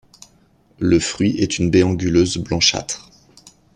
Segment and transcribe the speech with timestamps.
[0.79, 3.11] Le fruit est une baie anguleuse blanchâtre.